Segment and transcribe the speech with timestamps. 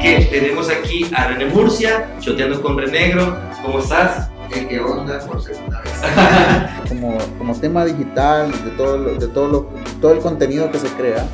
[0.00, 3.36] que tenemos aquí a René Murcia, choteando con Renegro.
[3.62, 4.30] ¿Cómo estás?
[4.52, 5.92] ¿Qué onda por segunda vez?
[6.88, 9.68] como, como tema digital, de, todo, lo- de todo, lo-
[10.00, 11.24] todo el contenido que se crea,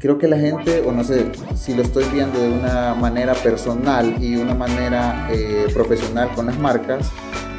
[0.00, 4.16] creo que la gente, o no sé si lo estoy viendo de una manera personal
[4.20, 7.08] y una manera eh, profesional con las marcas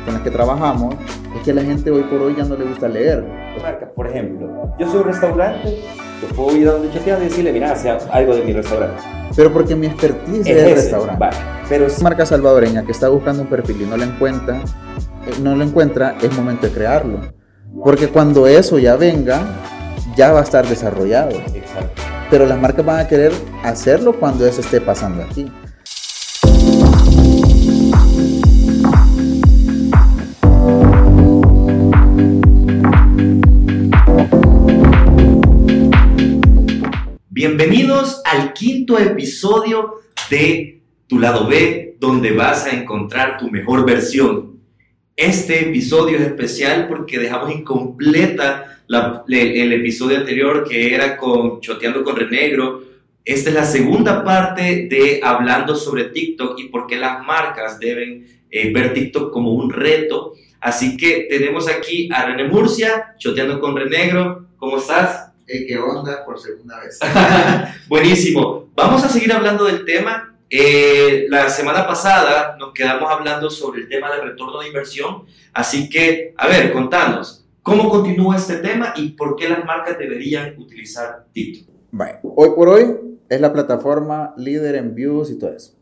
[0.03, 0.95] con las que trabajamos,
[1.37, 3.25] es que la gente hoy por hoy ya no le gusta leer.
[3.61, 3.89] marca.
[3.93, 5.83] Por ejemplo, yo soy un restaurante,
[6.21, 9.01] yo puedo ir donde chotea y decirle, mira, sea algo de mi restaurante.
[9.35, 11.21] Pero porque mi expertise es, el restaurante.
[11.21, 11.29] va.
[11.69, 15.55] Pero Esa marca salvadoreña que está buscando un perfil y no lo encuentra, eh, no
[15.55, 17.19] lo encuentra, es momento de crearlo.
[17.83, 19.41] Porque cuando eso ya venga,
[20.15, 21.31] ya va a estar desarrollado.
[21.31, 22.01] Exacto.
[22.31, 23.31] Pero las marcas van a querer
[23.63, 25.51] hacerlo cuando eso esté pasando aquí.
[39.17, 39.95] Episodio
[40.29, 44.59] de Tu lado B, donde vas a encontrar tu mejor versión.
[45.15, 48.83] Este episodio es especial porque dejamos incompleta
[49.27, 52.83] el episodio anterior que era con Choteando con Renegro.
[53.25, 58.27] Esta es la segunda parte de hablando sobre TikTok y por qué las marcas deben
[58.51, 60.33] eh, ver TikTok como un reto.
[60.61, 64.49] Así que tenemos aquí a René Murcia, Choteando con Renegro.
[64.57, 65.33] ¿Cómo estás?
[65.47, 66.99] ¿Qué onda por segunda vez?
[67.87, 68.67] Buenísimo.
[68.75, 70.35] Vamos a seguir hablando del tema.
[70.49, 75.23] Eh, la semana pasada nos quedamos hablando sobre el tema del retorno de inversión.
[75.53, 80.53] Así que, a ver, contanos, ¿cómo continúa este tema y por qué las marcas deberían
[80.59, 81.73] utilizar TikTok?
[81.91, 82.95] Bueno, hoy por hoy
[83.29, 85.73] es la plataforma líder en views y todo eso.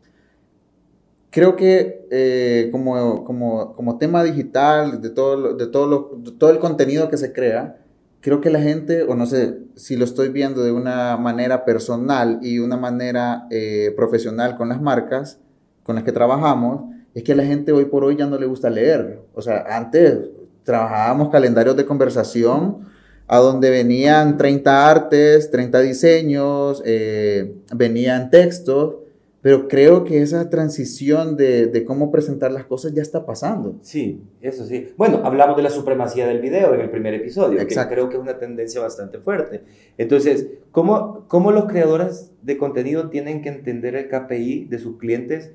[1.31, 6.50] Creo que eh, como, como, como tema digital, de todo, de, todo lo- de todo
[6.52, 7.77] el contenido que se crea,
[8.26, 12.40] creo que la gente, o no sé si lo estoy viendo de una manera personal
[12.42, 15.40] y una manera eh, profesional con las marcas
[15.84, 18.48] con las que trabajamos, es que a la gente hoy por hoy ya no le
[18.48, 19.22] gusta leer.
[19.36, 20.22] O sea, antes
[20.64, 22.80] trabajábamos calendarios de conversación
[23.28, 28.96] a donde venían 30 artes, 30 diseños, eh, venían textos,
[29.45, 33.75] pero creo que esa transición de, de cómo presentar las cosas ya está pasando.
[33.83, 34.88] Sí, eso sí.
[34.97, 37.89] Bueno, hablamos de la supremacía del video en el primer episodio, Exacto.
[37.89, 39.61] que creo que es una tendencia bastante fuerte.
[40.00, 45.51] Entonces, ¿cómo, ¿cómo los creadores de contenido tienen que entender el KPI de sus clientes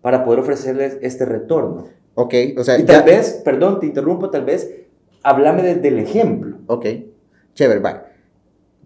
[0.00, 1.88] para poder ofrecerles este retorno?
[2.14, 4.74] Ok, o sea, Y ya- tal vez, perdón, te interrumpo, tal vez,
[5.22, 6.60] háblame de- del ejemplo.
[6.66, 6.86] Ok,
[7.52, 8.13] chévere, bye.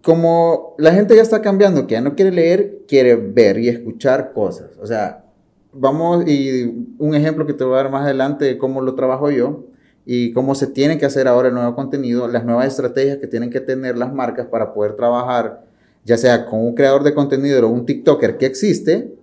[0.03, 4.33] Como la gente ya está cambiando, que ya no quiere leer, quiere ver y escuchar
[4.33, 4.71] cosas.
[4.81, 5.25] O sea,
[5.73, 9.29] vamos y un ejemplo que te voy a dar más adelante de cómo lo trabajo
[9.29, 9.65] yo
[10.05, 13.49] y cómo se tiene que hacer ahora el nuevo contenido, las nuevas estrategias que tienen
[13.49, 15.65] que tener las marcas para poder trabajar,
[16.05, 19.13] ya sea con un creador de contenido o un TikToker que existe,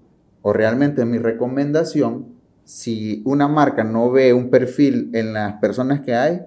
[0.42, 2.26] o realmente mi recomendación,
[2.64, 6.42] si una marca no ve un perfil en las personas que hay,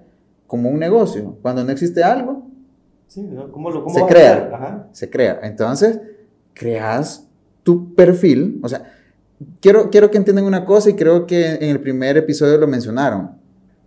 [0.46, 2.49] como un negocio, cuando no existe algo,
[3.10, 3.28] Sí.
[3.50, 4.50] ¿Cómo lo, cómo Se crea.
[4.54, 4.88] Ajá.
[4.92, 5.40] se crea.
[5.42, 5.98] Entonces,
[6.54, 7.26] creas
[7.64, 8.60] tu perfil.
[8.62, 8.84] O sea,
[9.60, 13.32] quiero, quiero que entiendan una cosa y creo que en el primer episodio lo mencionaron.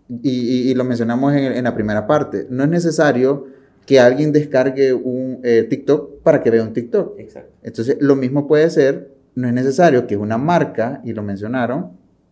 [0.10, 2.48] Y, y- y lo mencionamos en, en la primera parte.
[2.50, 3.46] No es necesario
[3.86, 7.18] que alguien descargue un eh, TikTok para que vea un TikTok.
[7.20, 7.54] Exacto.
[7.64, 11.92] Entonces, lo mismo puede ser, no es necesario que una marca, y lo mencionaron,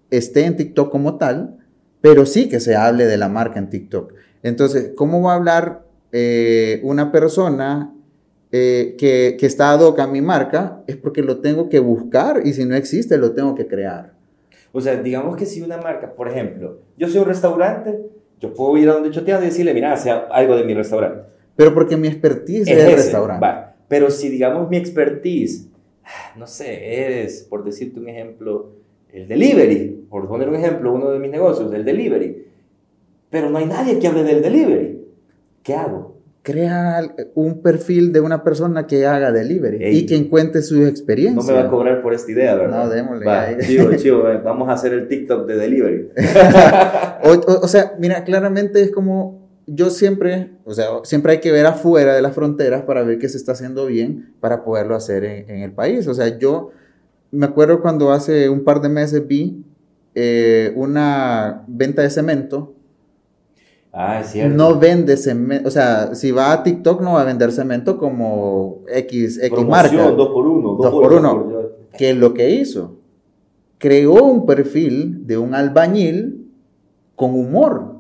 [0.10, 1.58] esté en TikTok como tal,
[2.02, 4.14] pero sí que se hable de la marca en TikTok.
[4.44, 7.94] Entonces, ¿cómo va a hablar eh, una persona
[8.52, 10.84] eh, que, que está ad hoc a mi marca?
[10.88, 14.14] Es porque lo tengo que buscar y si no existe, lo tengo que crear.
[14.72, 18.00] O sea, digamos que si una marca, por ejemplo, yo soy un restaurante,
[18.40, 21.24] yo puedo ir a donde chotea y decirle, mira, sea algo de mi restaurante.
[21.56, 23.46] Pero porque mi expertise es, el restaurante.
[23.46, 23.76] va.
[23.88, 25.68] Pero si, digamos, mi expertise,
[26.38, 28.72] no sé, es, por decirte un ejemplo,
[29.12, 32.48] el delivery, por poner un ejemplo, uno de mis negocios, el delivery.
[33.30, 35.01] Pero no hay nadie que hable del delivery.
[35.64, 36.20] ¿Qué hago?
[36.44, 37.02] Crea
[37.36, 39.98] un perfil de una persona que haga delivery Ey.
[40.00, 41.46] y que encuentre sus experiencias.
[41.46, 42.86] No me va a cobrar por esta idea, ¿verdad?
[42.86, 43.58] No, démosle, Va, ahí.
[43.60, 46.10] chivo, chivo, eh, vamos a hacer el TikTok de delivery.
[47.24, 51.52] O, o- o sea, mira, claramente es como yo siempre, o sea, siempre hay que
[51.52, 55.24] ver afuera de las fronteras para ver qué se está haciendo bien para poderlo hacer
[55.24, 56.08] en, en el país.
[56.08, 56.72] O sea, yo
[57.30, 59.64] me acuerdo cuando hace un par de meses vi
[60.16, 62.74] eh, una venta de cemento.
[63.94, 64.56] Ah, es cierto.
[64.56, 68.84] No vende cemento, o sea, si va a TikTok no va a vender cemento como
[68.88, 70.12] X, X Promoción, marca.
[70.12, 70.78] dos por uno.
[70.82, 71.48] Dos por uno.
[71.98, 73.00] ¿Qué es lo que hizo?
[73.78, 76.48] Creó un perfil de un albañil
[77.16, 77.96] con humor.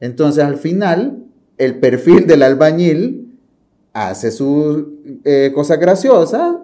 [0.00, 1.24] Entonces, al final,
[1.58, 3.38] el perfil del albañil
[3.92, 4.84] hace sus
[5.24, 6.56] eh, cosas graciosas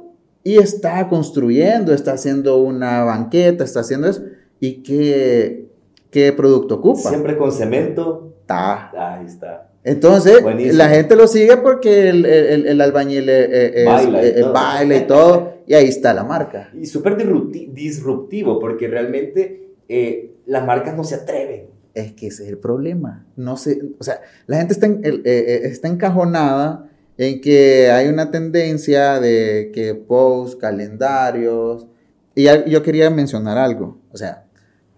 [0.43, 4.23] y está construyendo, está haciendo una banqueta, está haciendo eso.
[4.59, 5.69] ¿Y qué,
[6.11, 7.11] qué producto ocupa?
[7.11, 8.30] Siempre con cemento.
[8.51, 9.15] Ta.
[9.15, 9.69] Ahí está.
[9.85, 10.77] Entonces, Buenísimo.
[10.77, 14.33] la gente lo sigue porque el, el- el albañil eh, eh, es- Baila y eh,
[14.43, 14.53] todo.
[14.53, 16.69] baila y todo, y ahí está la marca.
[16.75, 21.67] Y súper disrupti- disruptivo, porque realmente eh, las marcas no se atreven.
[21.95, 23.27] Es que ese es el problema.
[23.37, 28.31] No sé, o sea, la gente está, en- eh, está encajonada en que hay una
[28.31, 31.87] tendencia de que posts, calendarios.
[32.35, 33.99] Y yo quería mencionar algo.
[34.13, 34.45] O sea,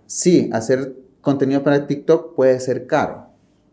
[0.06, 3.28] sí, hacer contenido para TikTok puede ser caro.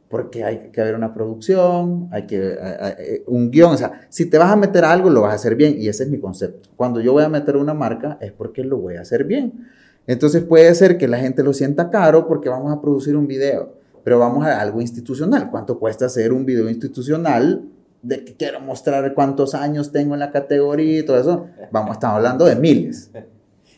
[0.10, 2.58] Porque hay que haber una producción, hay que eh,
[2.98, 3.74] eh, un guion.
[3.74, 5.76] O sea, si te vas a meter algo, lo vas a hacer bien.
[5.78, 6.70] Y ese es mi concepto.
[6.76, 9.68] Cuando yo voy a meter una marca, es porque lo voy a hacer bien.
[10.08, 13.76] Entonces puede ser que la gente lo sienta caro porque vamos a producir un video,
[14.04, 15.52] pero vamos a algo institucional.
[15.52, 17.66] ¿Cuánto cuesta hacer un video institucional
[18.02, 21.46] de que quiero mostrar cuántos años tengo en la categoría y todo eso?
[21.72, 23.12] Vamos, estamos hablando de miles.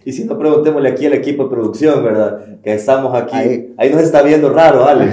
[0.04, 2.60] Y si no, preguntémosle aquí al equipo de producción, ¿verdad?
[2.64, 3.36] Que estamos aquí.
[3.36, 3.74] Ahí.
[3.78, 5.12] Ahí, nos está viendo raro, Ale.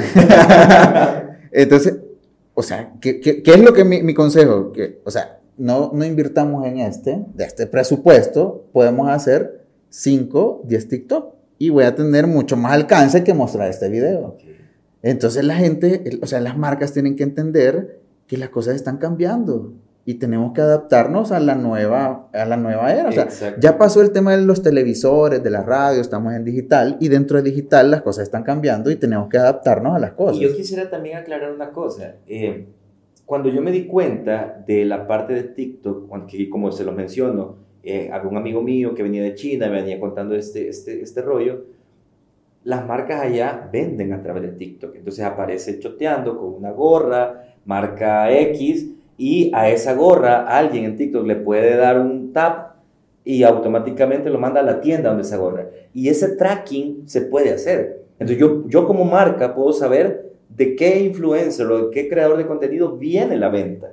[1.53, 1.99] Entonces,
[2.55, 4.73] o sea, ¿qué, qué, qué es lo que mi, mi consejo?
[4.73, 10.89] Que, o sea, no, no invirtamos en este, de este presupuesto, podemos hacer 5, 10
[10.89, 14.37] TikTok y voy a tener mucho más alcance que mostrar este video.
[15.03, 19.73] Entonces la gente, o sea, las marcas tienen que entender que las cosas están cambiando
[20.09, 23.11] y tenemos que adaptarnos a la nueva, a la nueva era.
[23.11, 23.61] O sea, Exacto.
[23.61, 27.37] ya pasó el tema de los televisores, de la radio, estamos en digital y dentro
[27.37, 30.39] de digital las cosas están cambiando y tenemos que adaptarnos a las cosas.
[30.39, 32.15] Y yo quisiera también aclarar una cosa.
[32.27, 32.69] Eh,
[33.27, 37.57] cuando yo me di cuenta de la parte de TikTok, que como se lo menciono,
[37.83, 41.21] eh, había un amigo mío que venía de China, me venía contando este, este, este
[41.21, 41.67] rollo,
[42.65, 44.97] las marcas allá venden a través de TikTok.
[44.97, 51.27] Entonces aparece choteando con una gorra, marca X, y a esa gorra alguien en TikTok
[51.27, 52.77] le puede dar un tap
[53.25, 55.69] y automáticamente lo manda a la tienda donde esa gorra.
[55.93, 58.05] Y ese tracking se puede hacer.
[58.13, 62.47] Entonces yo, yo como marca puedo saber de qué influencer o de qué creador de
[62.47, 63.93] contenido viene la venta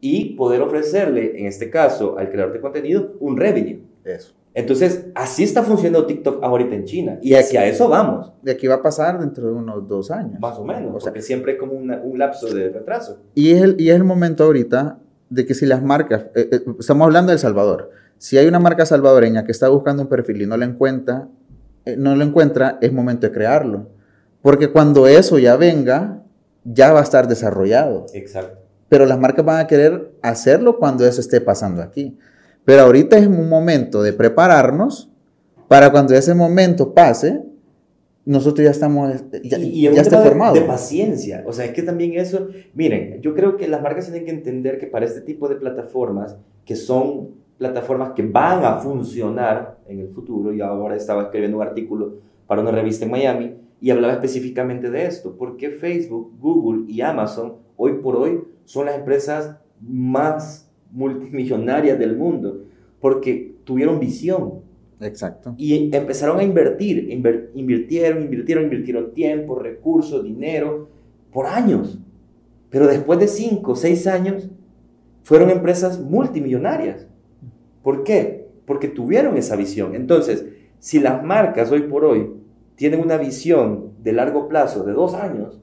[0.00, 3.82] y poder ofrecerle, en este caso, al creador de contenido, un revenue.
[4.04, 4.34] Eso.
[4.54, 7.18] Entonces, así está funcionando TikTok ahorita en China.
[7.22, 10.38] Y hacia eso vamos, De aquí va a pasar dentro de unos dos años.
[10.40, 10.94] más o menos.
[10.94, 13.18] O sea, porque siempre hay como una- un lapso de retraso.
[13.34, 14.98] Y es, el, y es el momento ahorita
[15.30, 18.58] de que si las marcas, eh, eh, estamos hablando de El Salvador, si hay una
[18.58, 21.28] marca salvadoreña que está buscando un perfil y no lo encuentra,
[21.86, 23.86] eh, no lo encuentra, es momento de crearlo.
[24.42, 26.22] Porque cuando eso ya venga,
[26.64, 28.06] ya va a estar desarrollado.
[28.12, 28.58] Exacto.
[28.90, 32.18] Pero las marcas van a querer hacerlo cuando eso esté pasando aquí.
[32.64, 35.10] Pero ahorita es un momento de prepararnos
[35.68, 37.42] para cuando ese momento pase,
[38.24, 39.12] nosotros ya estamos,
[39.42, 40.54] ya, y, y es ya un esté tema de- formado.
[40.54, 41.42] De, paciencia.
[41.46, 42.48] O sea, es que también eso.
[42.74, 46.36] Miren, yo creo que las marcas tienen que entender que para este tipo de plataformas,
[46.64, 51.62] que son plataformas que van a funcionar en el futuro, y ahora estaba escribiendo un
[51.64, 52.14] artículo
[52.46, 55.34] para una revista en Miami y hablaba específicamente de esto.
[55.36, 62.64] Porque Facebook, Google y Amazon, hoy por hoy, son las empresas más multimillonarias del mundo.
[63.00, 64.60] Porque tuvieron visión,
[65.00, 65.54] Exacto.
[65.58, 70.88] y empezaron a invertir, inver- invirtieron, invirtieron, invirtieron tiempo, recursos, dinero,
[71.32, 71.98] por años.
[72.70, 74.48] Pero después de 5 o 6 años,
[75.24, 77.06] fueron empresas multimillonarias.
[77.82, 78.46] ¿Por qué?
[78.64, 79.94] Porque tuvieron esa visión.
[79.94, 80.46] Entonces,
[80.78, 82.30] si las marcas hoy por hoy
[82.76, 85.60] tienen una visión de largo plazo de dos años,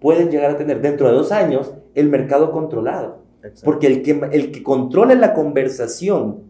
[0.00, 3.23] pueden llegar a tener dentro de dos años el mercado controlado.
[3.44, 3.64] Exacto.
[3.64, 6.40] Porque el que, el que controle la conversación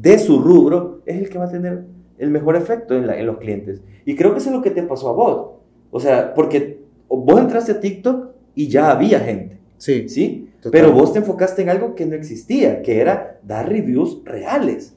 [0.00, 1.84] de su rubro es el que va a tener
[2.18, 3.80] el mejor efecto en, la- en los clientes.
[4.04, 5.50] Y creo que eso es lo que te pasó a vos.
[5.90, 10.48] O sea, porque vos entraste a TikTok y ya había gente, Sí, ¿sí?
[10.60, 10.72] Total.
[10.80, 14.94] Pero vos te enfocaste en algo que no existía, que era dar reviews reales.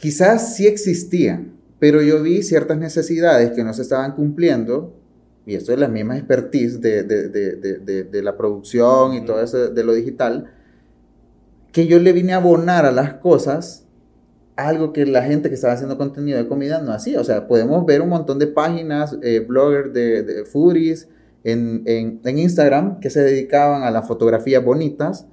[0.00, 4.92] quizás sí existían, pero yo vi ciertas necesidades que no se estaban cumpliendo,
[5.46, 9.68] y esto es la misma expertise de, de- de- de- la producción y todo eso
[9.70, 10.52] de lo digital,
[11.72, 13.86] que yo le vine a abonar a las cosas
[14.56, 17.20] algo que la gente que estaba haciendo contenido de comida no hacía.
[17.20, 21.08] O sea, podemos ver un montón de páginas, eh, bloggers de, de foodies
[21.44, 25.26] en, en- en Instagram que se dedicaban a las fotografías bonitas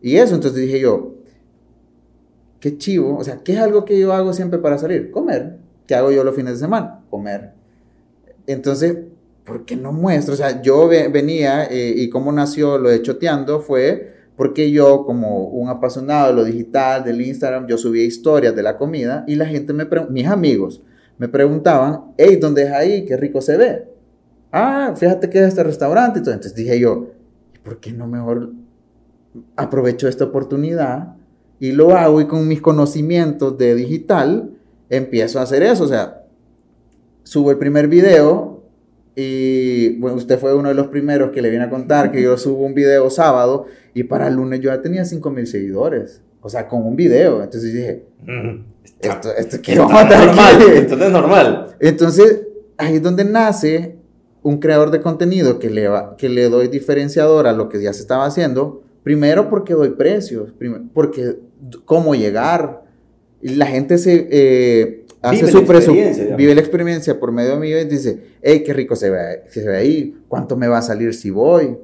[0.00, 0.34] y eso.
[0.34, 1.14] Entonces dije yo,
[2.60, 3.16] qué chivo.
[3.18, 5.10] O sea, ¿qué es algo que yo hago siempre para salir?
[5.10, 5.58] Comer.
[5.86, 7.02] ¿Qué hago yo los fines de semana?
[7.10, 7.52] Comer.
[8.46, 8.96] Entonces,
[9.48, 10.34] ¿por qué no muestro?
[10.34, 15.04] O sea, yo ve- venía eh, y cómo nació lo de Choteando fue porque yo,
[15.04, 19.34] como un apasionado de lo digital, del Instagram, yo subía historias de la comida y
[19.34, 20.82] la gente me mis amigos
[21.18, 23.04] me preguntaban, hey, ¿dónde es ahí?
[23.04, 23.88] Qué rico se ve.
[24.52, 26.20] Ah, fíjate que es este restaurante.
[26.20, 27.08] Entonces dije yo,
[27.54, 28.52] ¿y por qué no mejor
[29.56, 31.14] aprovecho esta oportunidad
[31.60, 34.50] Y lo hago y con mis conocimientos de digital
[34.90, 35.84] empiezo a hacer eso.
[35.84, 36.22] O sea,
[37.24, 38.57] subo el primer video
[39.20, 42.38] y bueno, usted fue uno de los primeros que le viene a contar que yo
[42.38, 46.22] subo un video sábado y para el lunes yo ya tenía 5 mil seguidores.
[46.40, 47.42] O sea, con un video.
[47.42, 48.04] Entonces dije,
[49.00, 51.66] esto, esto ¿qué vamos a normal, entonces es normal.
[51.80, 52.42] Entonces,
[52.76, 53.96] ahí es donde nace
[54.44, 57.92] un creador de contenido que le, va- que le doy diferenciador a lo que ya
[57.92, 58.84] se estaba haciendo.
[59.02, 60.52] Primero porque doy precios,
[60.94, 61.38] porque
[61.84, 62.84] cómo llegar.
[63.42, 67.80] La gente se eh, hace Vive su la presupuesto, vive la experiencia por medio mío
[67.80, 71.14] y dice, hey, qué rico se ve, se ve ahí, cuánto me va a salir
[71.14, 71.76] si voy.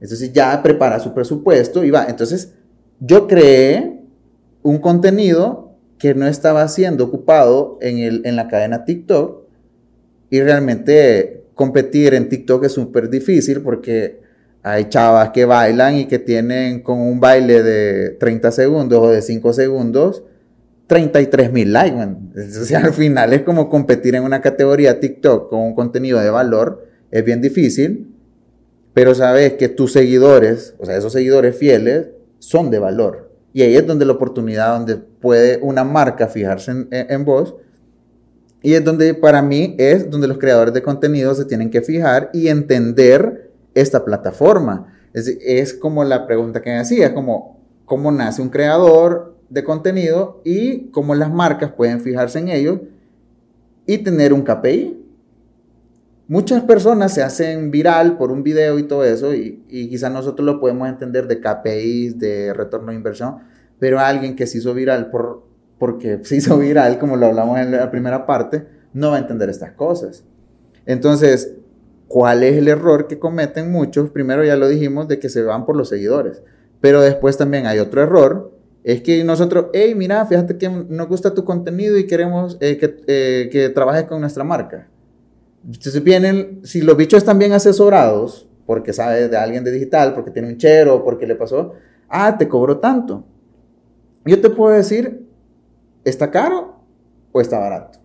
[0.00, 2.06] Entonces ya prepara su presupuesto y va.
[2.08, 2.52] Entonces,
[3.00, 4.00] yo creé
[4.62, 9.42] un contenido que no estaba siendo ocupado en, el, en la cadena TikTok
[10.30, 14.20] y realmente competir en TikTok es súper difícil porque
[14.62, 19.20] hay chavas que bailan y que tienen con un baile de 30 segundos o de
[19.20, 20.22] 5 segundos
[20.90, 21.96] 33 mil likes.
[21.96, 22.32] man.
[22.36, 26.30] O sea, al final es como competir en una categoría TikTok con un contenido de
[26.30, 26.84] valor.
[27.12, 28.12] Es bien difícil,
[28.92, 32.08] pero sabes que tus seguidores, o sea, esos seguidores fieles,
[32.40, 33.30] son de valor.
[33.52, 37.54] Y ahí es donde la oportunidad, donde puede una marca fijarse en, en- vos.
[38.62, 42.30] Y es donde para mí es donde los creadores de contenido se tienen que fijar
[42.32, 44.92] y entender esta plataforma.
[45.14, 50.40] Es, es como la pregunta que me hacía, como cómo nace un creador de contenido
[50.44, 52.80] y cómo las marcas pueden fijarse en ellos
[53.84, 54.96] y tener un KPI.
[56.28, 60.46] Muchas personas se hacen viral por un video y todo eso, y, y quizás nosotros
[60.46, 63.38] lo podemos entender de KPIs, de retorno de inversión,
[63.80, 65.42] pero alguien que se hizo viral por,
[65.78, 69.50] porque se hizo viral, como lo hablamos en la primera parte, no va a entender
[69.50, 70.24] estas cosas.
[70.86, 71.54] Entonces,
[72.06, 74.10] ¿cuál es el error que cometen muchos?
[74.10, 76.42] Primero ya lo dijimos, de que se van por los seguidores,
[76.80, 78.52] pero después también hay otro error,
[78.84, 82.96] es que nosotros, hey, mira, fíjate que nos gusta tu contenido y queremos eh, que,
[83.06, 84.88] eh, que trabajes con nuestra marca.
[85.66, 90.30] Entonces vienen, si los bichos están bien asesorados, porque sabe de alguien de digital, porque
[90.30, 91.74] tiene un chero, porque le pasó,
[92.08, 93.24] ah, te cobro tanto.
[94.24, 95.26] Yo te puedo decir,
[96.04, 96.76] ¿está caro
[97.32, 97.98] o está barato?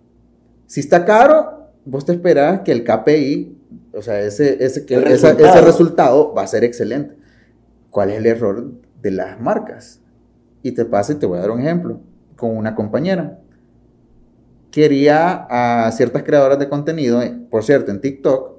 [0.67, 3.57] Si está caro, vos te esperas que el KPI,
[3.93, 7.15] o sea, ese, ese, que, esa- ese resultado va a ser excelente.
[7.91, 10.01] ¿Cuál es el error de las marcas?
[10.65, 11.99] Y te pasa y te voy a dar un ejemplo
[12.35, 13.39] con una compañera
[14.71, 18.57] quería a ciertas creadoras de contenido, eh, por cierto, en TikTok,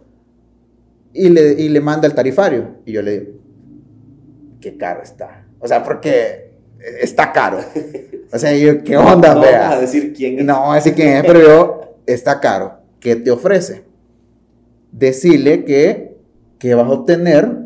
[1.12, 2.76] y le, y le manda el tarifario.
[2.86, 3.32] Y yo le digo,
[4.58, 5.46] qué caro está.
[5.58, 6.54] O sea, porque
[7.02, 7.58] está caro.
[8.32, 9.60] O sea, yo, ¿qué onda, no vea?
[9.60, 10.44] vamos a decir quién es.
[10.44, 12.78] No a decir quién es, pero yo, está caro.
[12.98, 13.84] ¿Qué te ofrece?
[14.90, 16.16] Decirle que,
[16.58, 17.65] que vas a obtener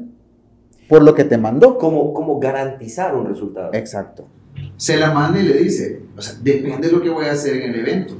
[0.90, 1.78] por lo que te mandó.
[1.78, 3.70] ¿Cómo, cómo garantizar un resultado?
[3.72, 4.26] Exacto.
[4.76, 7.58] Se la manda y le dice, o sea, depende de lo que voy a hacer
[7.58, 8.14] en el evento.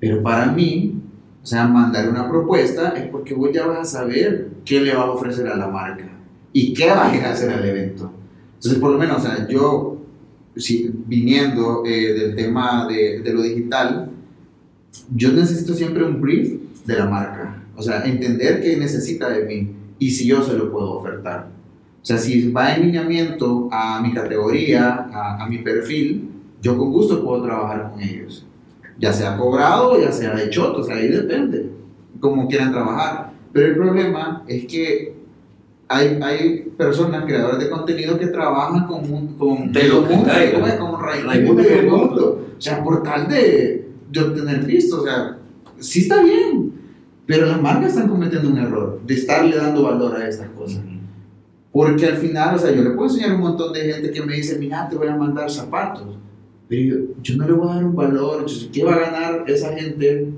[0.00, 1.00] Pero para mí,
[1.40, 5.06] o sea, mandar una propuesta es porque vos ya vas a saber qué le vas
[5.06, 6.10] a ofrecer a la marca
[6.52, 8.12] y qué vas a hacer al evento.
[8.54, 9.98] Entonces, por lo menos, o sea, yo,
[10.56, 14.10] si, viniendo eh, del tema de, de lo digital,
[15.14, 17.62] yo necesito siempre un brief de la marca.
[17.76, 21.53] O sea, entender qué necesita de mí y si yo se lo puedo ofertar.
[22.04, 26.28] O sea, si va en lineamiento a mi categoría, a, a mi perfil,
[26.60, 28.44] yo con gusto puedo trabajar con ellos.
[28.98, 31.70] Ya sea cobrado, ya sea de choto, o sea, ahí depende,
[32.20, 33.32] como quieran trabajar.
[33.54, 35.14] Pero el problema es que
[35.88, 40.24] hay, hay personas, creadores de contenido, que trabajan con, un- con De lo como-
[40.78, 41.96] como Raimundo mundo.
[42.06, 42.46] mundo.
[42.58, 45.38] O sea, por tal de, de obtener visto, o sea,
[45.78, 46.70] sí está bien,
[47.26, 50.82] pero las marcas están cometiendo un error de estarle dando valor a estas cosas.
[51.74, 54.22] Porque al final, o sea, yo le puedo enseñar a un montón de gente que
[54.22, 56.04] me dice, mira, te voy a mandar zapatos.
[56.68, 58.46] Pero yo, yo no le voy a dar un valor.
[58.72, 60.28] ¿Qué va a ganar esa gente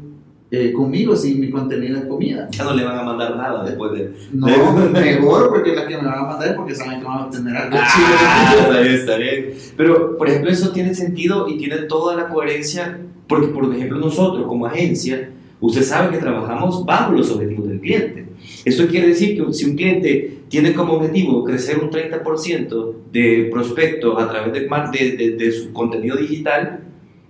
[0.50, 2.48] eh, conmigo si mi contenido es comida?
[2.50, 4.12] Ya no le van a mandar nada después de.
[4.32, 4.46] No,
[4.92, 7.54] mejor porque las que me van a mandar es porque saben que van a obtener
[7.54, 8.62] algo Ah, chido.
[8.62, 9.54] está bien, está bien.
[9.76, 14.46] Pero, por ejemplo, eso tiene sentido y tiene toda la coherencia, porque, por ejemplo, nosotros
[14.46, 18.25] como agencia, usted sabe que trabajamos bajo los objetivos del cliente.
[18.66, 24.20] Eso quiere decir que si un cliente tiene como objetivo crecer un 30% de prospectos
[24.20, 26.80] a través de, de, de- de su contenido digital,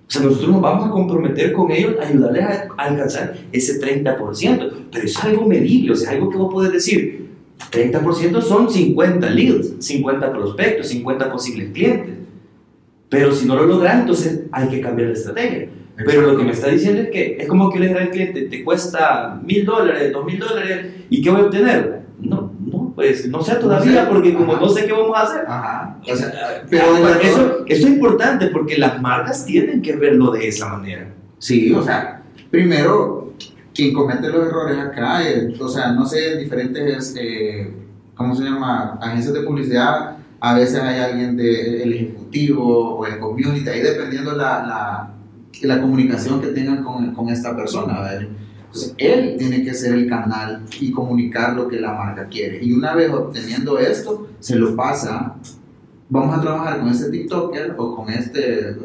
[0.08, 3.78] o sea, nosotros nos vamos a comprometer con ellos a ayudarles a, a alcanzar ese
[3.80, 4.72] 30%.
[4.90, 7.26] Pero eso es algo medible, o sea, algo que vos podés decir,
[7.70, 12.14] 30% son 50 leads, 50 prospectos, 50 posibles clientes.
[13.10, 15.68] Pero si no lo logras, entonces hay que cambiar de estrategia.
[16.04, 18.42] Pero lo que me está diciendo es que es como que le dijera al cliente,
[18.42, 22.02] te cuesta mil dólares, dos mil dólares, ¿y qué voy a obtener?
[22.20, 24.06] No, no, Pues no sé todavía, No sé.
[24.12, 24.60] porque como Ajá.
[24.62, 25.44] no sé qué vamos a hacer.
[25.46, 25.98] Ajá.
[26.10, 26.32] O sea,
[26.70, 30.48] Pero pero de verdad- eso, eso es importante porque las marcas tienen que verlo de
[30.48, 31.08] esa manera.
[31.38, 33.32] Sí, o sea, primero,
[33.74, 37.70] quien comete los errores acá, eh, o sea, no sé, diferentes, eh,
[38.14, 38.98] ¿cómo se llama?
[39.02, 44.66] Agencias de publicidad, a veces hay alguien del ejecutivo o el community, ahí dependiendo la,
[44.66, 45.10] la,
[45.62, 48.00] la comunicación que tengan con, con esta persona.
[48.00, 48.28] ¿verdad?
[48.66, 52.62] Entonces, él tiene que ser el canal y comunicar lo que la marca quiere.
[52.62, 55.36] Y una vez obteniendo esto, se lo pasa.
[56.08, 58.76] Vamos a trabajar con este TikToker o con este,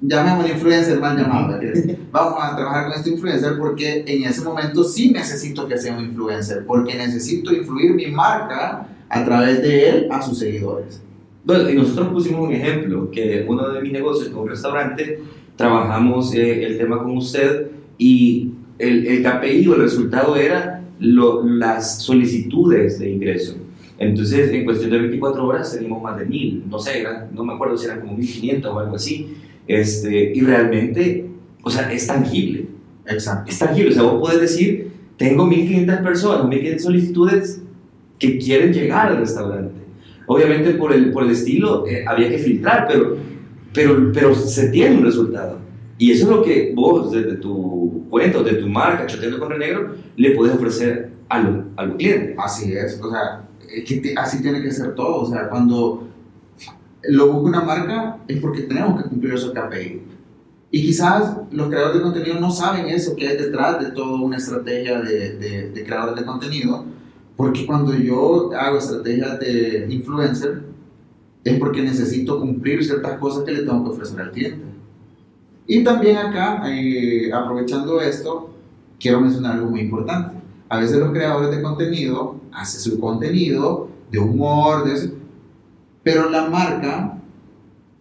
[0.00, 1.58] llamémosle influencer mal llamado.
[1.58, 1.96] ¿verdad?
[2.12, 6.04] Vamos a trabajar con este influencer porque en ese momento sí necesito que sea un
[6.04, 11.02] influencer, porque necesito influir mi marca a través de él a sus seguidores.
[11.44, 15.22] Bueno, y nosotros pusimos un ejemplo, que uno de mis negocios, un restaurante,
[15.56, 21.44] trabajamos eh, el tema con usted y el, el KPI o el resultado era lo-
[21.44, 23.56] las solicitudes de ingreso.
[23.98, 27.54] Entonces, en cuestión de 24 horas teníamos más de 1000, no sé, eran- no me
[27.54, 29.34] acuerdo si eran como 1500 o algo así.
[29.66, 31.26] Este, y realmente,
[31.62, 32.66] o sea, es tangible.
[33.06, 33.50] Exacto.
[33.50, 33.90] es tangible.
[33.90, 37.62] O sea, vos podés decir, tengo 1500 personas, 1500 solicitudes
[38.18, 39.74] que quieren llegar al restaurante.
[40.26, 43.16] Obviamente por el, por el estilo eh, había que filtrar, pero,
[43.76, 45.58] pero, pero se tiene un resultado.
[45.98, 49.58] Y eso es lo que vos, desde tu cuenta, de tu marca, Choteando con el
[49.60, 52.34] Negro, le puedes ofrecer a los a clientes.
[52.38, 55.22] Así es, o sea, es que te- así tiene que ser todo.
[55.22, 56.08] O sea, cuando
[57.08, 60.02] lo busca una marca es porque tenemos que cumplir esos KPI.
[60.70, 64.36] Y quizás los creadores de contenido no saben eso que hay detrás de toda una
[64.36, 66.84] estrategia de, de, de creadores de contenido,
[67.36, 70.62] porque cuando yo hago estrategias de influencer
[71.50, 74.64] es porque necesito cumplir ciertas cosas que le tengo que ofrecer al cliente.
[75.66, 78.50] Y también acá, eh, aprovechando esto,
[78.98, 80.36] quiero mencionar algo muy importante.
[80.68, 85.10] A veces los creadores de contenido hacen su contenido de humor, de eso,
[86.02, 87.16] pero la marca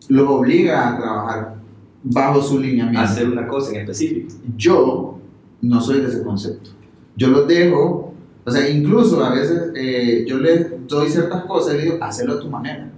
[0.09, 1.55] lo obliga a trabajar
[2.03, 3.01] bajo su lineamiento.
[3.01, 4.33] Hacer una cosa en específico.
[4.57, 5.19] Yo
[5.61, 6.71] no soy de ese concepto.
[7.15, 11.77] Yo los dejo, o sea, incluso a veces eh, yo les doy ciertas cosas y
[11.77, 12.91] les digo, hazlo a tu manera.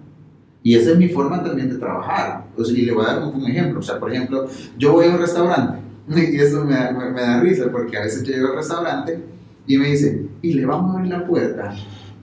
[0.64, 2.46] Y esa es mi forma también de trabajar.
[2.58, 3.80] O sea, y le voy a dar un, un ejemplo.
[3.80, 7.22] O sea, por ejemplo, yo voy a un restaurante y eso me, da- me- me
[7.22, 9.20] da risa porque a veces yo llego al restaurante
[9.66, 11.74] y me dicen, y le vamos a abrir la puerta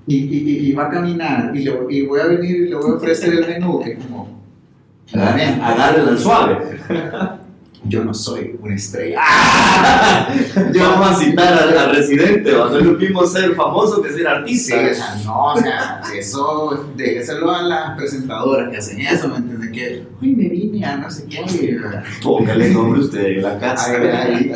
[0.07, 2.95] y, y, va a caminar y, le- y voy a venir y le voy a
[2.95, 3.81] ofrecer el menú.
[3.87, 4.29] Y como,
[5.13, 6.59] "Dame, A darle al suave.
[7.87, 9.21] yo no soy una estrella.
[10.73, 14.21] Yo vamos a citar al, al residente, a ser lo mismo ser famoso que ser
[14.21, 14.77] Sí, artista.
[14.77, 19.71] o sea, no, o sea, eso, déjeselo a las presentadoras que hacen eso, ¿me entiendes?
[19.71, 21.79] Que, uy, me vine a no sé qué.
[22.23, 23.93] Póngale nombre usted en la casa.
[23.93, 24.53] Ahí,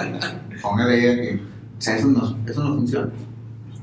[0.63, 3.09] póngale ahí que, o sea, eso no, eso no funciona.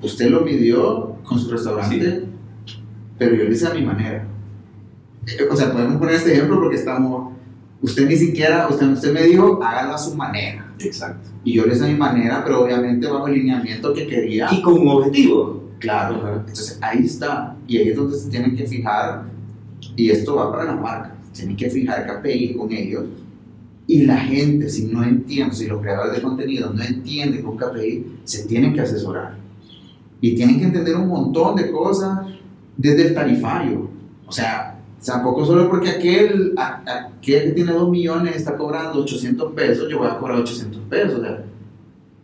[0.01, 2.23] Usted lo midió con su restaurante,
[3.17, 4.25] pero yo lo hice a mi manera.
[5.27, 7.33] Eh, O sea, podemos poner este ejemplo porque estamos,
[7.85, 10.73] usted ni siquiera, usted, usted me dijo, hágalo a su manera.
[10.79, 11.29] Exacto.
[11.43, 14.47] Y yo lo hice a mi manera, pero obviamente bajo el lineamiento que quería.
[14.51, 15.63] Y con un objetivo.
[15.77, 16.33] Claro, Ajá.
[16.47, 19.25] entonces ahí está, y ahí es donde se tienen que fijar,
[19.95, 23.03] y esto va para las marcas, tienen que fijar KPI con ellos,
[23.85, 28.19] y la gente, si no entiende, si los creadores de contenido no entienden con KPI,
[28.23, 29.37] se tienen que asesorar,
[30.21, 32.25] y tienen que entender un montón de cosas
[32.75, 33.89] desde el tarifario,
[34.25, 34.74] o sea,
[35.05, 36.81] tampoco solo porque aquel, a-
[37.17, 41.19] aquel que tiene 2 millones está cobrando 800 pesos, yo voy a cobrar 800 pesos,
[41.19, 41.43] o sea,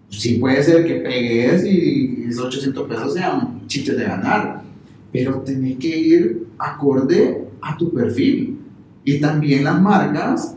[0.09, 4.61] sí puede ser que pegues y esos 800 pesos sean chiches de ganar,
[5.11, 8.57] pero tenés que ir acorde a tu perfil.
[9.03, 10.55] Y también las marcas,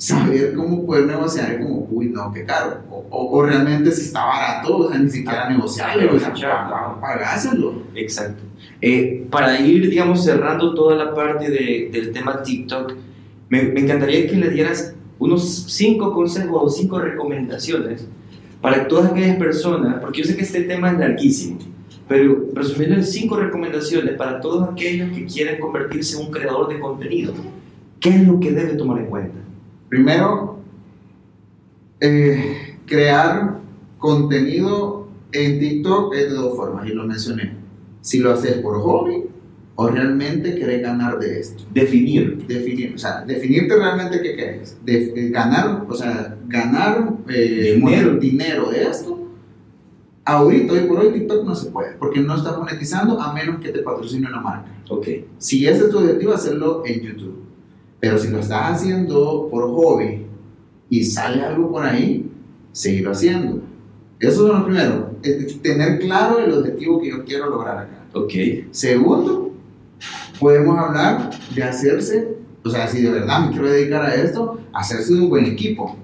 [0.00, 2.78] saber cómo poder negociar, como, uy, no, qué caro.
[2.90, 6.32] O, o- o realmente si está barato, o sea, ni siquiera negociarle, o sea,
[7.00, 7.82] pagáselo.
[7.94, 8.42] Exacto.
[8.80, 12.94] Eh, para ir, digamos, cerrando toda la parte de- del tema TikTok,
[13.50, 18.06] me, me encantaría que le dieras unos cinco consejos o cinco recomendaciones
[18.62, 21.58] para todas aquellas personas, porque yo sé que este tema es larguísimo,
[22.08, 26.80] pero resumiendo en cinco recomendaciones para todos aquellos que quieren convertirse en un creador de
[26.80, 27.34] contenido.
[28.00, 29.34] ¿Qué es lo que debe tomar en cuenta?
[29.90, 30.60] Primero,
[31.98, 33.58] eh, crear
[33.98, 37.54] contenido en TikTok es de dos formas, y lo mencioné.
[38.00, 39.24] Si lo haces por hobby
[39.74, 41.64] o realmente querés ganar de esto.
[41.72, 42.46] Definir.
[42.46, 44.78] Definir, o sea, definirte realmente qué querés.
[44.84, 48.14] De, eh, ganar, o sea, ganar eh, Dinero.
[48.16, 49.18] dinero de esto.
[50.24, 53.70] Ahorita, hoy por hoy, TikTok no se puede, porque no está monetizando a menos que
[53.70, 54.70] te patrocine una marca.
[54.88, 55.08] Ok.
[55.38, 57.49] Si ese es tu objetivo, hacerlo en YouTube.
[58.00, 60.26] Pero si lo estás haciendo por hobby
[60.88, 62.30] y sale algo por ahí,
[62.72, 63.60] seguirlo haciendo.
[64.18, 65.10] Eso es lo primero.
[65.62, 68.04] Tener claro el objetivo que yo quiero lograr acá.
[68.14, 68.32] Ok.
[68.70, 69.52] Segundo,
[70.38, 75.14] podemos hablar de hacerse, o sea, si de verdad me quiero dedicar a esto, hacerse
[75.14, 75.96] de un buen equipo.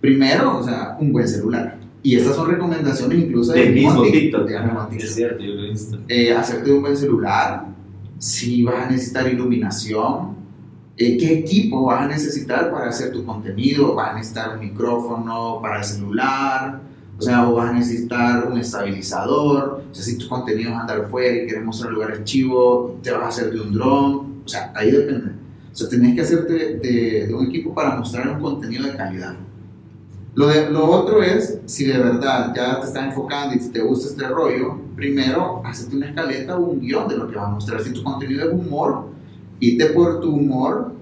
[0.00, 1.78] Primero, o sea, un buen celular.
[2.04, 4.48] Y estas son recomendaciones incluso Del mismo Tik- TikTok.
[4.48, 4.92] mismo TikTok.
[5.08, 5.98] Es cierto, yo lo he visto.
[6.08, 7.66] Eh, hacerte de un buen celular,
[8.18, 10.41] si vas a necesitar iluminación,
[10.96, 15.58] eh, qué equipo vas a necesitar para hacer tu contenido, vas a necesitar un micrófono
[15.62, 16.80] para el celular,
[17.18, 21.08] o sea, o vas a necesitar un estabilizador, o sea, si tu contenido es andar
[21.10, 24.72] fuera y quieres mostrar lugares chivos, te vas a hacer de un dron, o sea,
[24.74, 25.32] ahí depende.
[25.72, 26.52] O sea, tenés que hacerte
[26.82, 29.34] de, de un equipo para mostrar un contenido de calidad.
[30.34, 33.80] Lo, de- lo otro es, si de verdad ya te estás enfocando y si te
[33.82, 37.50] gusta este rollo, primero, hacete una escaleta o un guion de lo que vas a
[37.50, 37.82] mostrar.
[37.82, 39.08] Si tu contenido es humor,
[39.62, 40.92] ite por tu humor,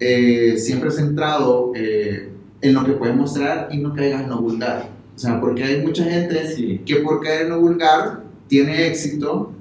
[0.00, 2.30] eh, siempre centrado eh,
[2.62, 4.88] en lo que puedes mostrar y no caigas en lo vulgar.
[5.14, 6.80] O sea, porque hay mucha gente Sí.
[6.86, 9.52] que por caer en lo vulgar tiene éxito,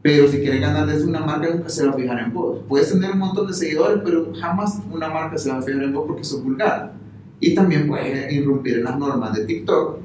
[0.00, 2.60] pero si quieres ganar desde una marca nunca se va a fijar en vos.
[2.66, 5.92] Puedes tener un montón de seguidores, pero jamás una marca se va a fijar en
[5.92, 6.94] vos porque sos vulgar.
[7.40, 9.98] Y también puedes irrumpir en las normas de TikTok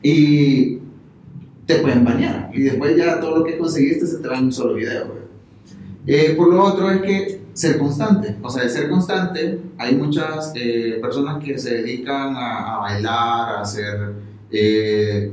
[0.00, 0.78] y
[1.66, 2.50] te pueden bañar.
[2.54, 5.15] Y después ya todo lo que conseguiste se te va en un solo video.
[6.06, 10.52] Eh, por lo otro es que ser constante, o sea, de ser constante, hay muchas
[10.54, 14.12] eh, personas que se dedican a, a bailar, a hacer
[14.50, 15.32] eh,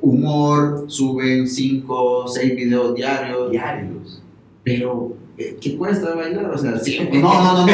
[0.00, 3.50] humor, suben 5, 6 videos diarios.
[3.50, 4.22] Diarios.
[4.64, 6.50] Pero ¿Qué cuesta bailar?
[6.50, 7.18] O sea, siempre.
[7.18, 7.72] No, no, no, no.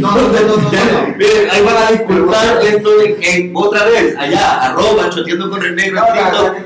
[0.00, 1.16] No, no, no, no.
[1.16, 4.16] Miren, ahí van a disculpar esto en, otra vez.
[4.18, 6.00] Allá, arroba, choteando con el negro.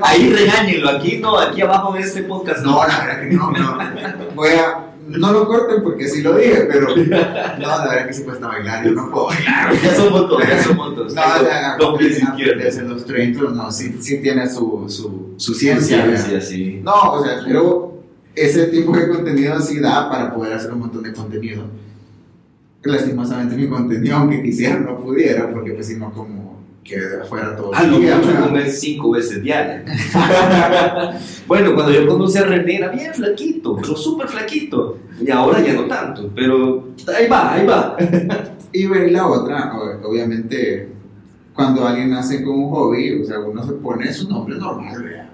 [0.01, 0.89] ahí regáñenlo.
[0.89, 2.65] Aquí no, aquí abajo de este podcast.
[2.65, 3.77] No, la verdad que no, no.
[4.33, 6.95] Voy a no lo corten porque sí lo dije, pero.
[6.95, 8.85] No, la verdad que sí cuesta bailar.
[8.85, 9.73] Yo no puedo bailar.
[9.83, 11.13] Ya somos dos, ya somos dos.
[11.13, 12.77] No, o sea, izquierdos.
[12.77, 16.05] en los trainers, no, sí, sí tiene su, su, su ciencia.
[16.05, 16.41] ¿verdad?
[16.41, 16.81] Sí, sí.
[16.83, 18.03] No, o sea, pero
[18.35, 21.63] ese tipo de contenido sí da para poder hacer un montón de contenido.
[22.83, 26.40] Lastimosamente mi contenido, aunque quisiera, no pudiera, porque pues si no como
[26.83, 26.97] que
[27.29, 27.73] fuera todo.
[27.73, 28.47] A lo día, mucho ¿verdad?
[28.47, 29.83] comer cinco veces diarias.
[31.47, 34.97] bueno, cuando yo conocí a René era bien flaquito, pero súper flaquito.
[35.23, 37.97] Y ahora ya no tanto, pero ahí va, ahí va.
[38.73, 40.87] Y ver la otra, obviamente,
[41.53, 45.29] cuando alguien nace con un hobby, o sea, uno se pone su nombre normal, ¿verdad?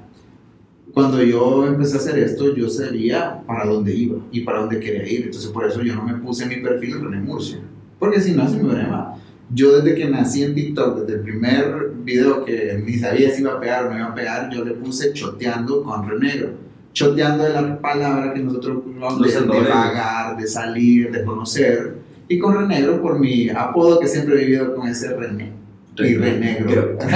[0.91, 5.07] Cuando yo empecé a hacer esto, yo sabía para dónde iba y para dónde quería
[5.07, 5.25] ir.
[5.25, 7.59] Entonces, por eso yo no me puse en mi perfil René Murcia.
[7.99, 9.13] Porque si no, se me hubiera llamado.
[9.49, 13.53] Yo desde que nací en TikTok, desde el primer video que ni sabía si iba
[13.53, 16.49] a pegar o no iba a pegar, yo le puse choteando con Renegro.
[16.93, 21.95] Choteando es la palabra que nosotros usamos Los de, de vagar, de salir, de conocer.
[22.27, 25.51] Y con Renegro por mi apodo que siempre he vivido con ese René.
[25.97, 26.97] Y Renegro.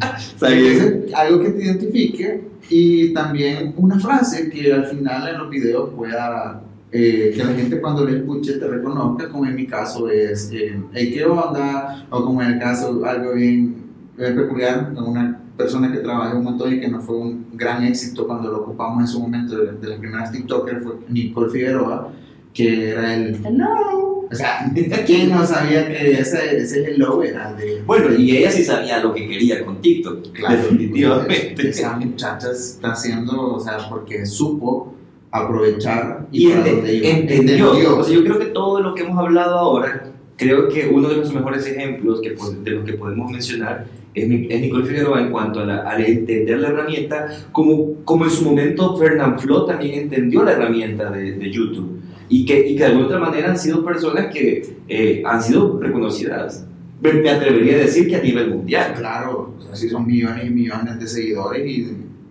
[0.34, 5.90] Entonces, algo que te identifique y también una frase que al final en los videos
[5.94, 10.50] pueda, eh, que la gente cuando le escuche te reconozca, como en mi caso es,
[10.52, 12.06] eh, "Hey, ¿qué onda?
[12.10, 13.76] O como en el caso, algo bien,
[14.16, 18.26] bien peculiar, una persona que trabajé un montón y que no fue un gran éxito
[18.26, 22.12] cuando lo ocupamos en su momento, de, de las primeras TikTokers, fue Nicole Figueroa,
[22.54, 24.26] que era el hello.
[24.32, 24.72] O sea,
[25.06, 27.82] ¿quién no sabía que ese, ese hello era de...
[27.84, 31.68] Bueno, y ella sí sabía lo que quería con TikTok, Claro, definitivamente.
[31.68, 34.94] Esa muchacha está haciendo, o sea, porque supo
[35.32, 37.08] aprovechar Y para ente- dónde iba.
[37.08, 37.98] entendió.
[37.98, 41.16] O sea, yo creo que todo lo que hemos hablado ahora, creo que uno de
[41.16, 42.30] los mejores ejemplos que,
[42.64, 46.58] de los que podemos mencionar es, es Nicole Figueroa en cuanto a, la- a entender
[46.58, 51.50] la herramienta, como, como en su momento Fernand Flo también entendió la herramienta de, de
[51.50, 52.00] YouTube.
[52.28, 55.78] Y que, y que de alguna otra manera han sido personas que eh, han sido
[55.80, 56.64] reconocidas.
[57.02, 58.94] Me, atrevería a decir que a nivel mundial.
[58.96, 61.88] Claro, o sea, sí son millones y millones de seguidores y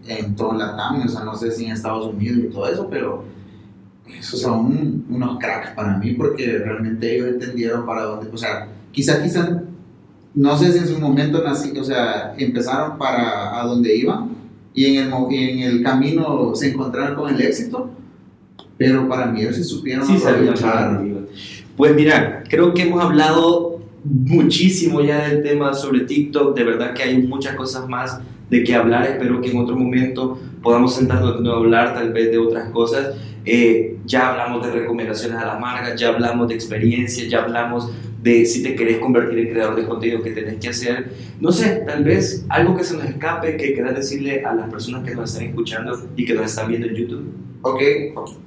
[0.10, 3.24] en todo Latam, o sea, no sé si en Estados Unidos y todo eso, pero
[4.17, 9.22] esos son unos cracks para mí porque realmente ellos entendieron para dónde, o sea, quizá,
[9.22, 9.62] quizá,
[10.34, 14.30] no sé si en su momento nací, o sea, empezaron para a dónde iban
[14.74, 17.89] y en el, y en el camino se encontraron con el éxito,
[18.78, 21.04] pero para mí ellos sí supieron Sí, aprovechar.
[21.76, 26.56] Pues mira, creo que hemos hablado muchísimo ya del tema sobre TikTok.
[26.56, 28.19] De verdad que hay muchas cosas más
[28.50, 29.06] de que hablar.
[29.06, 33.16] Espero que en otro momento podamos sentarnos a hablar tal vez de otras cosas.
[33.46, 37.90] Eh, ya hablamos de recomendaciones a las marcas, ya hablamos de experiencias, ya hablamos
[38.22, 41.12] de si te querés convertir en creador de contenido, que tenés que hacer.
[41.40, 45.08] No sé, tal vez algo que se nos escape, que quieras decirle a las personas
[45.08, 47.34] que nos están escuchando y que nos están viendo en YouTube.
[47.62, 47.82] Ok,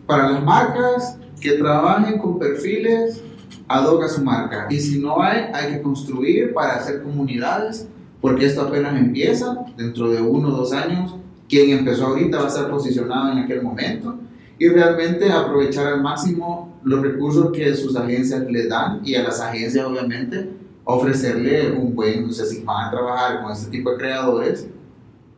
[0.06, 3.22] para las marcas que trabajen con perfiles,
[3.68, 4.66] adoga su marca.
[4.70, 7.88] Y si no hay, hay que construir para hacer comunidades,
[8.22, 9.66] porque esto apenas empieza.
[9.76, 11.16] Dentro de uno o dos años,
[11.48, 14.18] quien empezó ahorita va a estar posicionado en aquel momento
[14.58, 19.40] y realmente aprovechar al máximo los recursos que sus agencias le dan y a las
[19.40, 20.48] agencias obviamente
[20.84, 24.68] ofrecerle un buen, o sea, si van a trabajar con este tipo de creadores,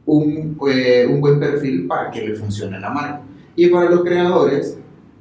[0.06, 3.22] un, eh, un buen perfil para que le funcione la marca.
[3.56, 4.78] Y para los creadores,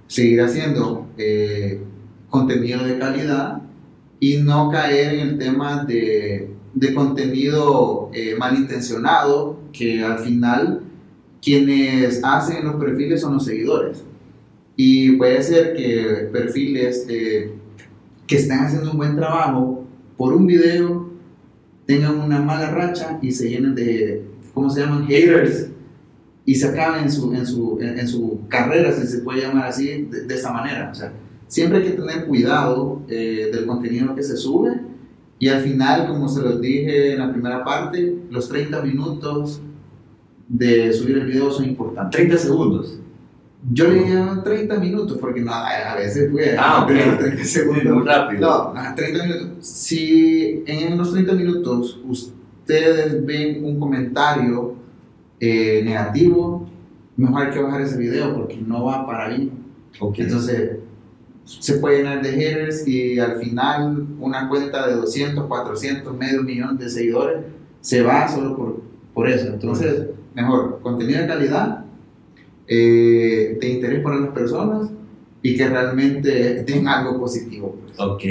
[0.08, 1.82] seguir haciendo eh,
[2.30, 3.62] contenido de calidad
[4.19, 10.81] y no caer en el tema de, de contenido eh, malintencionado, que al final
[11.41, 14.03] quienes hacen los perfiles son los seguidores.
[14.75, 17.53] Y puede ser que perfiles eh,
[18.25, 19.86] que están haciendo un buen trabajo
[20.17, 21.13] por un video
[21.86, 25.05] tengan una mala racha y se llenen de, ¿cómo se llaman?
[25.07, 25.69] Haters.
[26.45, 30.03] Y se acaben en su, en su, en, su carrera, si se puede llamar así,
[30.03, 30.89] de, de esa manera.
[30.91, 31.13] O sea,
[31.47, 34.71] siempre hay que tener cuidado eh, del contenido que se sube.
[35.43, 39.60] Y al final, como se los dije en la primera parte, los 30 minutos
[40.47, 42.15] de subir el video son importantes.
[42.15, 42.97] 30 segundos.
[43.69, 46.91] Yo le llamo 30 minutos porque no, a veces fue Ah, ok.
[47.19, 47.93] 30 segundos.
[47.93, 48.39] Muy rápido.
[48.39, 49.67] No, ajá, 30 minutos.
[49.67, 54.75] Si en los 30 minutos ustedes ven un comentario
[55.41, 56.69] eh, negativo,
[57.17, 59.51] mejor hay que bajar ese video porque no va para ahí.
[59.99, 60.19] Ok.
[60.19, 60.77] Entonces,
[61.45, 66.77] se puede llenar de haters y al final una cuenta de 200, 400, medio millón
[66.77, 67.41] de seguidores
[67.82, 68.82] se va solo por,
[69.13, 69.47] por eso.
[69.47, 71.86] Entonces, mejor, contenido de calidad,
[72.67, 74.89] eh, de interés para las personas
[75.41, 77.77] y que realmente den algo positivo.
[77.86, 77.99] pues.
[77.99, 78.23] Ok,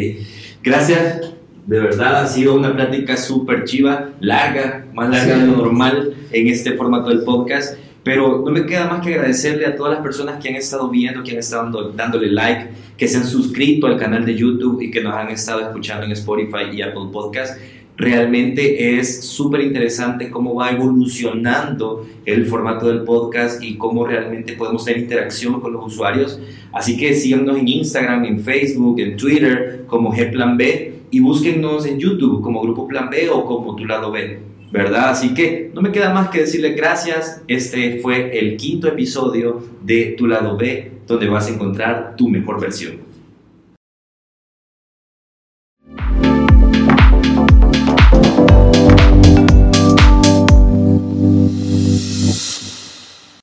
[0.62, 1.33] gracias.
[1.66, 5.40] De verdad ha sido una plática súper chiva, larga, más larga Sí.
[5.42, 7.79] de lo normal en este formato del podcast.
[8.04, 11.22] Pero no me queda más que agradecerle a todas las personas que han estado viendo,
[11.22, 15.02] que han estado dándole like, que se han suscrito al canal de YouTube y que
[15.02, 17.58] nos han estado escuchando en Spotify y Apple Podcast.
[17.96, 24.84] Realmente es súper interesante cómo va evolucionando el formato del podcast y cómo realmente podemos
[24.84, 26.40] tener interacción con los usuarios.
[26.72, 32.40] Así que síganos en Instagram, en Facebook, en Twitter como G y búsquennos en YouTube
[32.40, 34.40] como Grupo Plan B o como Tu Lado B,
[34.72, 35.11] ¿verdad?
[35.11, 37.42] Así que no me queda más que decirles gracias.
[37.46, 42.61] Este fue el quinto episodio de Tu Lado B, donde vas a encontrar tu mejor
[42.61, 43.12] versión.